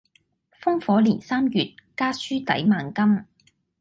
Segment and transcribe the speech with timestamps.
[0.59, 3.23] 烽火連三月，家書抵萬金。